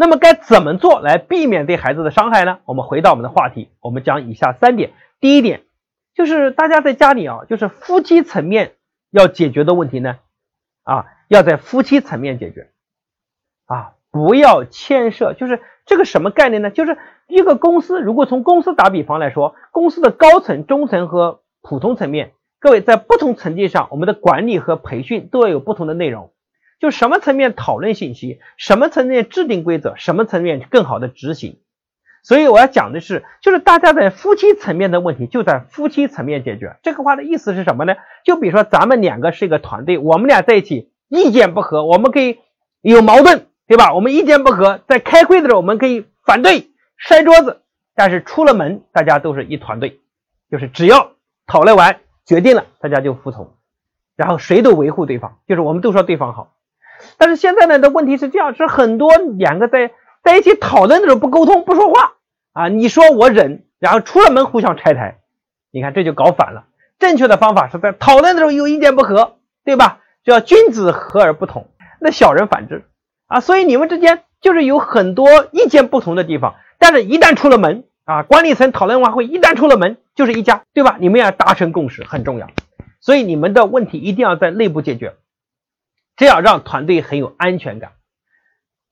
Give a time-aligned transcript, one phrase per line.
[0.00, 2.60] 那么该怎么做来避免对孩子的伤害呢？
[2.66, 4.92] 我们回到我们的话题，我们讲以下三点。
[5.18, 5.62] 第一点
[6.14, 8.76] 就是大家在家里啊，就是夫妻层面
[9.10, 10.20] 要解决的问题呢，
[10.84, 12.70] 啊，要在夫妻层面解决，
[13.66, 16.70] 啊，不要牵涉，就是这个什么概念呢？
[16.70, 16.96] 就是
[17.26, 26.30] 一个公司，如果从公司打比方来说，公司的高层、中层和普通层面，各位在不同层级上，我们的管理和培训都要有不同的内容。
[26.78, 31.58] 就什么层面讨论信息，什么层面制定规则，什么层面更好的执行。
[32.22, 36.76] 所以我要讲的是，就是大家在夫妻层面的问题，就在夫妻层面解决。
[36.82, 37.94] 这个话的意思是什么呢？
[38.24, 42.38] 就比如说咱们两个是一个团队，我们俩在一起意见不合，我们可以
[42.82, 43.94] 有矛盾，对吧？
[43.94, 47.62] 我们意见不合，在开会的时候我们可以反对摔桌子，
[47.94, 50.00] 但是出了门大家都是一团队，
[50.50, 51.12] 就是只要
[51.46, 53.54] 讨论完决定了，大家就服从，
[54.16, 56.52] 然后谁都维护对方，就是我们都说对方好。
[57.18, 59.90] 但是现在呢的问题是这样，是很多两个在
[60.22, 62.12] 在一起讨论的时候不沟通不说话
[62.52, 65.18] 啊，你说我忍，然后出了门互相拆台，
[65.70, 66.64] 你看这就搞反了。
[66.98, 69.98] 正确的方法是在讨论的时候有意见不合，对吧？
[70.24, 71.68] 叫君子和而不同，
[72.00, 72.84] 那小人反之
[73.26, 73.40] 啊。
[73.40, 80.96] 所以你们之间就是有很多意见不同的地方，但是一旦出了门啊，管理层讨论完会，一旦出了门就是一家，对吧？
[80.98, 82.48] 你们要达成共识很重要，
[83.00, 85.14] 所以你们的问题一定要在内部解决。
[86.18, 87.92] 这样让团队很有安全感，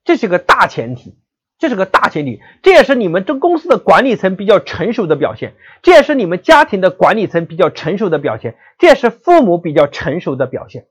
[0.05, 1.19] 这是个大前提，
[1.59, 10.87] 这是个大前提，这也是你们这公司的管理层比较成熟的表现，这也是你们家庭的管理层比较成熟的表现，这也是父母比较成熟的表现，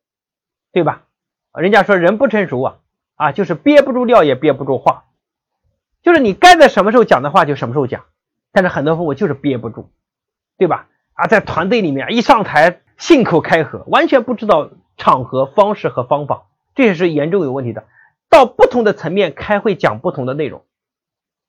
[0.73, 1.03] 对吧？
[1.58, 2.75] 人家说人不成熟啊，
[3.16, 5.05] 啊，就是憋不住尿也憋不住话，
[6.03, 8.03] 就是你该在什么时候讲的话就什么时候讲，
[8.52, 9.89] 但是很多父母就是憋不住，
[10.58, 10.89] 对吧？
[11.14, 14.70] 啊，在团队里面一上台信口开河，完全不知道。
[14.97, 16.43] 场合、方式和方法，
[16.75, 17.85] 这也是严重有问题的。
[18.29, 20.63] 到不同的层面开会讲不同的内容，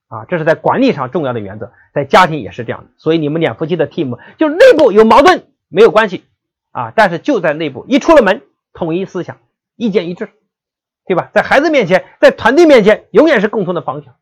[0.08, 2.90] 啊，这是在管理上重要的原则，在家庭也是这样的。
[2.96, 6.24] 所以你们两夫妻的 team 就内部有矛盾没有关系
[6.70, 9.38] 啊，但是就在内部一出了门，统一思想，
[9.74, 10.28] 意见一致，
[11.06, 11.30] 对吧？
[11.32, 14.14] 在孩子面前，在团队面前，永远是共同的方向，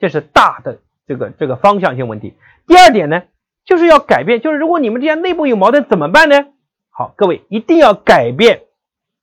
[0.00, 2.34] 这是大的这个这个方向性问题。
[2.66, 3.22] 第二点呢，
[3.64, 6.46] 就是要改变，就是如果你们之间内部有矛盾怎么办呢？
[6.90, 8.62] 好，各位一定要改变。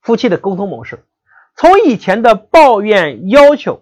[0.06, 1.04] 夫妻的沟通模式，
[1.56, 3.82] 从以前的抱怨要求，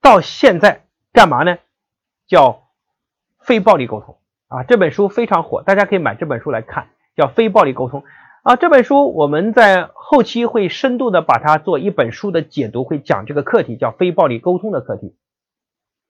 [0.00, 1.58] 到现在干嘛呢？
[2.26, 2.70] 叫
[3.38, 4.16] 非暴力沟通
[4.48, 4.62] 啊！
[4.62, 8.02] 这本书非常火，大家可以买这本书来看，叫非暴力沟通
[8.44, 8.56] 啊！
[8.56, 15.14] 这本书我们在后期会深度的把它做一本书的解读，会讲这个课题，叫非暴力沟通的课题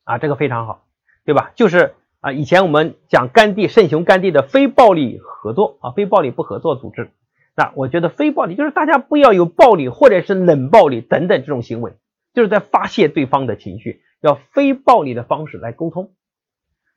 [0.05, 0.85] 啊，这个非常好，
[1.25, 1.51] 对吧？
[1.57, 7.11] 就是啊，以前我们讲甘地圣雄甘地的非暴力合作啊，非暴力不合作组织。
[7.55, 11.95] 那我觉得非暴力就是大家不要有暴力或者是冷暴力等等这种行为，
[12.33, 16.13] 就是在发泄对方的情绪，要非暴力的方式来沟通。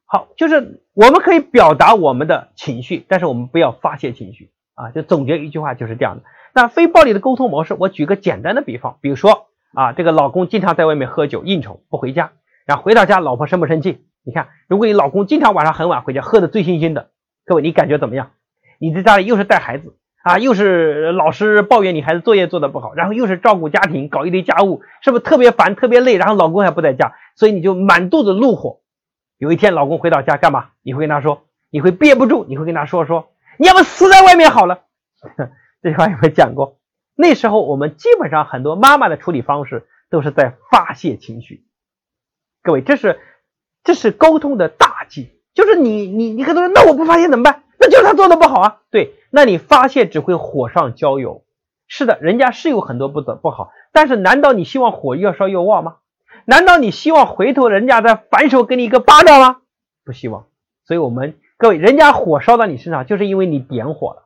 [0.06, 4.92] 好，就是我们可以表达我们的情绪，但是我们不要发泄情绪啊。
[4.92, 6.24] 就总结一句话就是这样的。
[6.54, 12.32] 那非暴力的沟通模式，我举个简单的比方，比如说啊，这个老公经常在外面喝酒应酬不回家，
[12.66, 14.06] 然后回到家老婆生不生气？
[14.24, 17.10] 你看，如果你老公经常晚上很晚回家，喝的醉醺醺的，
[17.46, 18.32] 各位你感觉怎么样？
[18.80, 19.98] 你在家里又是带孩子。
[20.26, 26.18] 啊，又是老师抱怨你孩子作业做的不好，然后又是照顾家庭，搞一堆家务，是不是特别烦、特别累？
[26.18, 28.80] 然后老公还不在家，所以你就满肚子怒火。
[29.38, 30.70] 有一天老公回到家干嘛？
[30.82, 33.28] 你会跟他说，你会憋不住，你会跟他说说，
[33.60, 34.80] 你要不死在外面好了。
[35.84, 36.80] 这句话有没有讲过？
[37.16, 41.68] 那时候我们基本上很多妈妈的处理方式都是在发泄情绪。
[42.64, 43.20] 各位，这是
[43.84, 47.62] 这是沟通的大忌，就是你你你很多人，那我不发泄怎么办？
[47.90, 49.14] 就是他做的不好啊，对。
[49.30, 51.44] 那你发泄只会火上浇油。
[51.88, 55.98] 是的，人家是有很多不得不好，但是难道你希望火越烧越旺吗？
[56.46, 59.58] 难道你希望回头人家再反手给你一个巴掌吗？
[60.04, 60.46] 不希望。
[60.86, 64.24] 所以，我们各位，人家火烧到你身上，就是因为你点火了。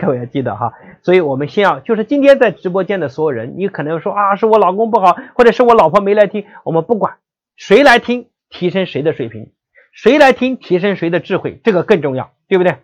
[0.00, 0.72] 各位要记得哈。
[1.02, 6.46] 所以我们先要，就是今天在直播间的所有人，你可能说啊，是我老公不好，或者是我老婆没来听。
[6.64, 7.18] 我们不管
[7.56, 9.46] 谁来听，提升谁的水平；
[9.92, 12.78] 谁来听，提升谁的智慧，这个更重要，对不对？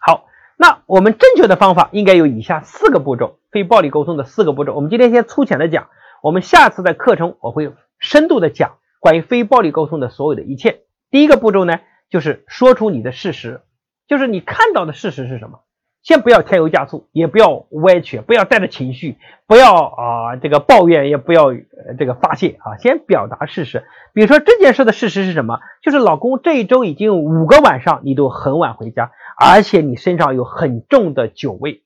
[0.00, 0.26] 好。
[0.56, 4.74] 那我们正确的方法应该有以下四个步骤，非暴力沟通的四个步骤。
[4.74, 5.88] 我们今天先粗浅的讲，
[6.22, 10.82] 我们下次在课程我会深度的讲关于非暴力沟通的所有的一切。
[11.10, 11.80] 第一个步骤呢，
[12.10, 13.62] 就是说出你的事实，
[14.06, 15.60] 就是你看到的事实是什么。
[16.02, 19.16] 先不要添油加醋，也不要歪曲，不要带着情绪，
[19.46, 21.52] 不要啊这个抱怨，也不要
[21.98, 23.84] 这个发泄啊，先表达事实。
[24.12, 25.60] 比如说这件事的事实是什么？
[25.82, 31.82] 就是老公这一周已经五个晚上你都很晚回家，而且你身上有很重的酒味。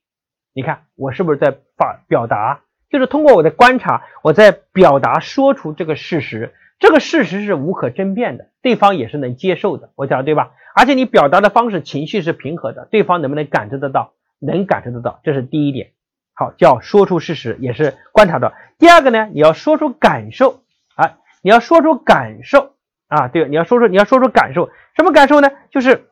[0.55, 2.61] 你看我是不是在发表达？
[2.95, 10.53] 就是通过我的观察，我在表达说出这个事实，这个事实是无可争辩的，对方也是能接受的，我讲对吧？
[10.77, 14.13] 而且你表达的方式情绪是平和的，对方能不能感知得到？
[14.39, 15.91] 能感知得到，这是第一点。
[16.35, 18.53] 好，叫说出事实，也是观察到。
[18.79, 20.63] 第二个呢，你要说出感受
[20.95, 22.75] 啊，你要说出感受
[23.09, 25.51] 啊，对，你要说出你要说出感受，什么感受呢？
[25.73, 26.11] 就是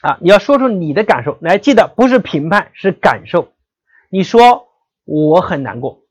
[0.00, 3.48] 啊，你要说出你的感受，来记得不是评判，是感受。
[4.10, 4.67] 你说。
[5.08, 6.02] 我很难过，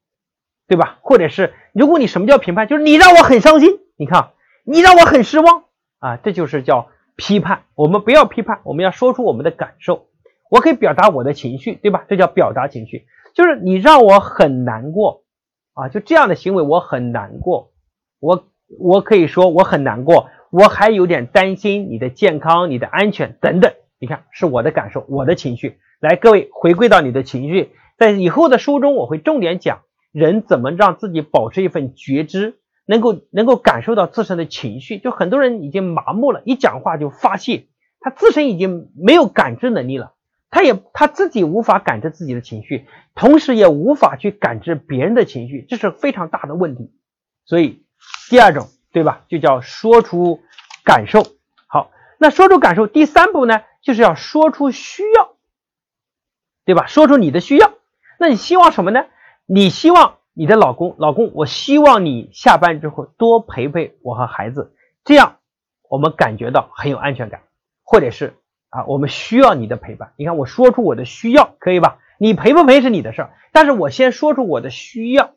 [0.68, 0.98] 对吧？
[1.02, 4.32] 或者是如果你什么叫评判，就是你让我很伤心，你看，
[4.66, 5.66] 你让我很失望
[6.00, 7.66] 啊，这就是叫批判。
[7.76, 10.08] 我们不要批判，我们要说出我们的感受。
[10.50, 12.06] 我可以表达我的情绪，对吧？
[12.10, 13.06] 这叫表达情绪，
[13.36, 15.26] 就是你让我很难过
[15.74, 17.72] 啊，就这样的行为我很难过。
[18.20, 18.48] 我
[18.80, 23.72] 我可以说我很难过，我还有点担心你的健康、你的安全等等。
[24.00, 25.78] 你看，是我的感受，我的情绪。
[26.00, 27.74] 来，各位回归到你的情绪。
[27.98, 35.00] 在以后的书中，我会重点讲人怎么让自己保持一份觉知，能够能够感受到自身的情绪。
[35.00, 37.66] 就很多人已经麻木了，一讲话就发泄，
[38.00, 40.14] 他自身已经没有感知能力了，
[40.52, 42.86] 他也他自己无法感知自己的情绪，
[43.16, 46.92] 同时也无法去感知别人的情绪，这是非常大的问题。
[47.46, 47.84] 所以
[48.30, 49.26] 第二种，对吧？
[49.28, 50.42] 就叫说出
[50.84, 51.24] 感受。
[51.66, 51.90] 好，
[52.20, 55.34] 那说出感受，第三步呢，就是要说出需要，
[56.64, 56.86] 对吧？
[56.86, 57.74] 说出你的需要。
[58.20, 59.06] 那你希望什么呢？
[59.46, 64.74] 你希望你的老公，老公，我希望你下班之后多陪陪我和孩子，
[65.06, 65.38] 这样
[65.90, 67.42] 我们感觉到很有安全感，
[67.84, 68.36] 或者是
[68.70, 70.12] 啊，我们需要你的陪伴。
[70.18, 72.00] 你看，我说出我的需要，可以吧？
[72.20, 75.32] 你陪不陪是你的事儿，但是我先说出我的需要。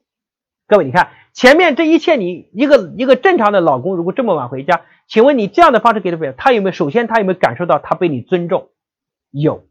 [0.67, 6.73] 各位，你看前面这一切，你一个一个正常的老公，如果这么晚回家，请问你这样的方式给他表，他有没有？
[6.73, 8.71] 首先，他有没有感受到他被你尊重？
[9.31, 9.67] 有。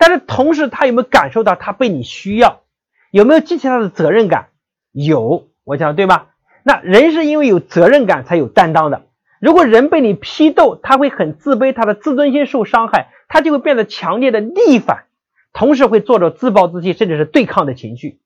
[0.00, 2.62] 但是同时，他有没有感受到他被你需要？
[3.10, 4.48] 有没有激起他的责任感？
[4.92, 6.28] 有，我讲对吧？
[6.62, 9.02] 那人是因为有责任感才有担当的。
[9.40, 15.04] 如果人被你批斗，他会很自卑，他的自尊心受伤害，他就会变得强烈的逆反，
[15.52, 18.20] 同时会做着自暴自弃，甚至是对抗的情绪。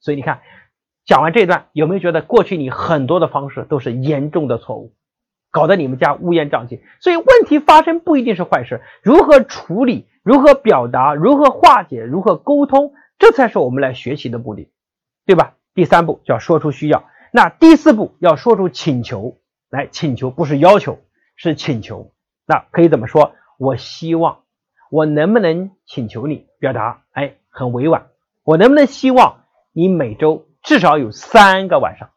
[0.00, 0.40] 所以你看，
[1.04, 4.92] 讲完这段，有没有觉得过去你很多的方式都是严重的错误，
[5.50, 6.82] 搞得你们家乌烟瘴气？
[7.00, 10.06] 所以问题发生不一定是坏事，如何处理？
[10.22, 11.14] 如何表达？
[11.14, 12.02] 如何化解？
[12.02, 12.92] 如何沟通？
[13.18, 14.70] 这才是我们来学习的目的，
[15.26, 15.54] 对吧？
[15.74, 19.36] 第三步叫说出需要，那第四步要说出请求。
[19.70, 20.98] 来，请求不是要求，
[21.36, 22.12] 是请求。
[22.46, 23.34] 那可以怎么说？
[23.56, 24.40] 我希望，
[24.90, 26.48] 我能不能请求你？
[26.58, 28.08] 表达，哎，很委婉。
[28.42, 32.10] 我能不能希望你每周至少有三个晚上，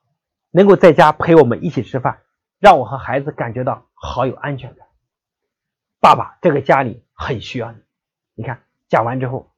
[0.51, 2.19] 能够在家陪我们一起吃饭，
[2.63, 4.87] 让我和孩子感觉到好有安全感。
[5.99, 7.77] 爸爸，这个家里很需要你。
[8.35, 9.51] 你看讲完之后，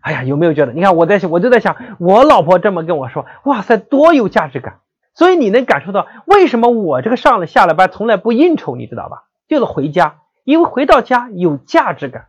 [0.00, 0.72] 哎呀，有没有觉得？
[0.72, 4.78] 你看我在想，我就在想，我老婆这么跟我说，哇塞，多有价值感。
[5.12, 9.24] 所以你能感受到为什么我这个上了下了班从来不应酬，你知道吧？
[9.48, 12.28] 就是回家，因为回到家有价值感，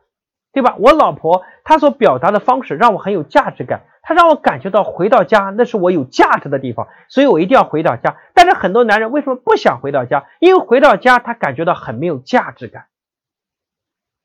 [0.58, 0.76] 对吧？
[0.80, 8.18] 我老婆她所表达的方式让我很有价值感，她让我感觉到回到家那是我有价值的地方，所以我一定要回到家。
[8.34, 10.26] 但是很多男人为什么不想回到家？
[10.40, 12.86] 因为回到家他感觉到很没有价值感。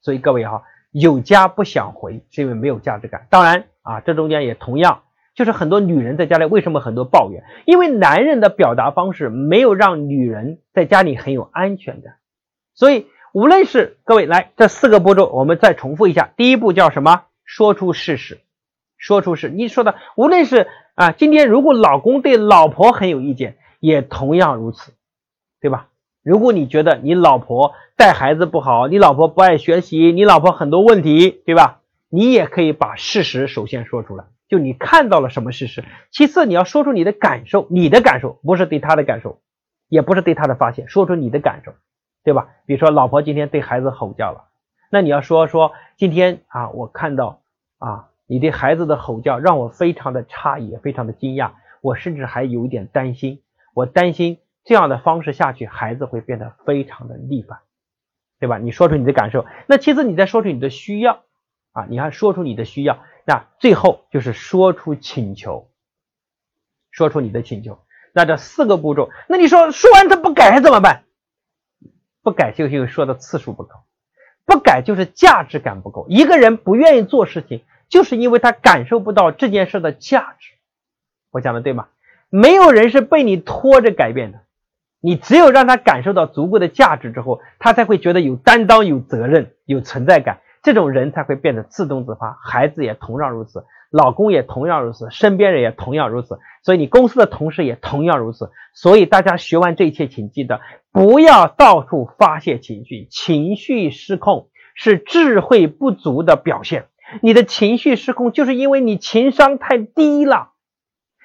[0.00, 0.62] 所以各位哈。
[0.94, 3.26] 有家不想回，是因为没有价值感。
[3.30, 7.42] 当然啊，这中间也同样，就是很多女人在家里为什么很多抱怨？
[7.64, 12.16] 因为男人的表达方式没有让女人在家里很有安全感。
[12.74, 16.30] 所以，无论是各位来这四个步骤，我们再重复一下。
[16.36, 17.22] 第一步叫什么？
[17.44, 18.40] 说出事实，
[18.98, 19.48] 说出事。
[19.48, 24.92] 你说的，无论是啊，今天如果老公对老婆很有意见，也同样如此，
[25.60, 25.88] 对吧？
[26.22, 31.80] 如果你觉得你老婆带孩子不好，你老婆不爱学习，你老婆很多问题，对吧？
[32.10, 35.82] 你也可以把事实首先说出来，就你看到了什么事实。
[36.10, 39.40] 其次，你要说出你的感受，你的感受不是对他的感受，
[39.88, 41.72] 也不是对他的发现，说出你的感受，
[42.24, 42.48] 对吧？
[42.66, 44.48] 比如说，老婆今天对孩子吼叫了，
[44.90, 47.42] 那你要说说今天啊，我看到
[47.78, 53.42] 啊，你对孩子的吼叫让我非常的诧异，非常的惊讶，我甚至还有一点担心，
[53.74, 54.38] 我担心。
[54.64, 57.58] 这样的方式下去，孩子会变得非常的逆反，
[58.38, 58.58] 对吧？
[58.58, 61.24] 你说出你的感受，那其次你再说出你的需要
[61.72, 65.68] 啊，你还说出你的需要，那最后就是说出请求，
[66.92, 67.80] 说出你的请求。
[68.12, 71.02] 那这四个步骤，那你说说完他不改还怎么办？
[72.22, 73.74] 不改就因为说的次数不够，
[74.44, 76.06] 不改就是价值感不够。
[76.08, 80.52] 一个人不愿意做事情，就是因为他感受不到这件事的价值。
[81.30, 81.88] 我讲的对吗？
[82.30, 84.40] 没有人是被你拖着改变的。
[85.04, 92.38] 你只有让他感受到足够的价值之后，他才会觉得有担当、有责任、有存在感，这种人才会变得自动自发。
[92.40, 93.64] 孩子也同样如此。
[93.92, 98.50] 老公也同样如此，身边人也同样如此，所以你公司的同事也同样如此。
[98.74, 106.86] 所以大家学完这一切，请记得不要到处发泄情绪，情绪失控是智慧不足的表现。
[107.20, 110.48] 你的情绪失控，就是因为你情商太低了。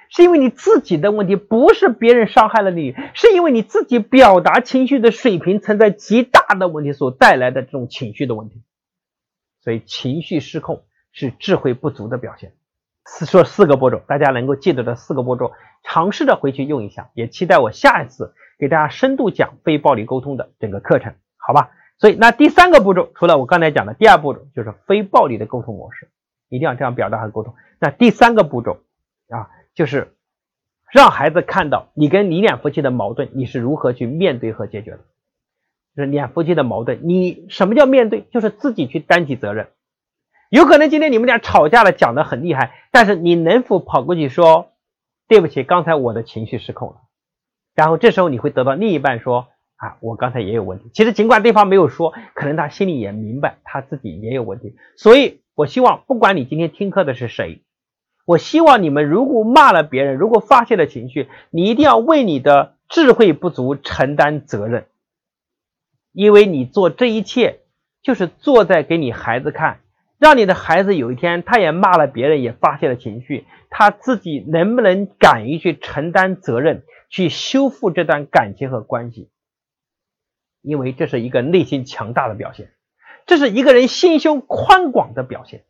[0.10, 8.62] 是因为你自己的问题，不是别人伤害了你，是因为你自己表达情绪的水平存在极大的问题所带来的这种情绪的问题，
[9.62, 10.86] 所以情绪失控
[11.18, 12.54] 是智慧不足的表现。
[13.06, 21.72] 四说四个步骤，大家能够记得的四个步骤，尝试着回去用一下，也期待我下一次给大家深度讲非暴力沟通的整个课程，好吧？
[21.98, 26.08] 所以那第三个步骤，除了我刚才讲的第二步骤，就是非暴力的沟通模式，
[26.50, 27.56] 一定要这样表达和沟通。
[27.80, 28.78] 那第三个步骤
[29.30, 29.50] 啊。
[29.78, 30.16] 就是
[30.92, 34.98] 让孩子看到你跟你俩夫妻的矛盾，你是如何去面对和解决的。
[35.96, 38.26] 就是两夫妻的矛盾，你什么叫面对？
[38.32, 39.68] 就是自己去担起责任。
[40.50, 44.72] 有可能今天你们俩吵架了，讲的很厉害，但是你能否跑过去说
[45.28, 46.96] 对不起，刚才我的情绪失控了。
[47.76, 50.90] 然后这时候你会得到另一半说啊，我刚才也有问题。
[50.94, 54.76] 其实尽管对方没有说，可能他心里也明白他自己也有问题。
[54.96, 57.62] 所以我希望，不管你今天听课的是谁。
[58.26, 64.88] 我希望你们如果骂了别人，如果发泄了情绪，你一定要为你的智慧不足承担责任，
[66.12, 67.60] 因为你做这一切
[68.02, 69.80] 就是做在给你孩子看，
[70.20, 79.30] 让你的孩子有一天他也骂了别人，也发泄了情绪，他自己能不能敢于去承担责任，去修复这段感情和关系？
[80.62, 82.72] 因为这是一个内心强大的表现，
[83.26, 85.64] 这是一个人心胸宽广的表现。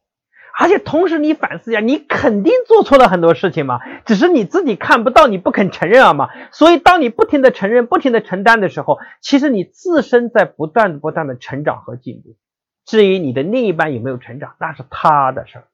[0.60, 6.30] 而且同时，你反思一下，你肯定做错了很多事情嘛，只是你自己看不到，你不肯承认了嘛。
[6.52, 12.38] 所以，当你不停的承认、不停的承担的时候，其实你自身在不断不断的成长和进步。
[12.88, 15.66] 至于你的另一半有没有成长，那是他的事儿。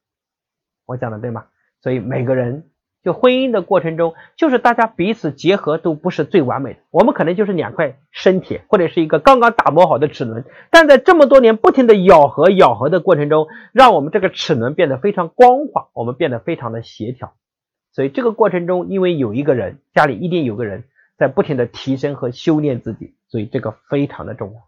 [0.86, 1.46] 我讲的对吗？
[1.82, 2.70] 所以每个人。
[3.04, 17.34] 就婚姻的过程中，就是大家彼此结合都不是最完美的，我们可能就是两块生铁，或者是一个刚刚打磨好的齿轮，但在这么多年不停的咬合咬合的过程中，让我们这个齿轮变得非常光滑，我们变得非常的协调。
[17.92, 20.86] 所以这个过程中，因为有一个人家里一定有个人
[21.18, 24.62] 在不停的提升和修炼自己，所以这个非常的重要。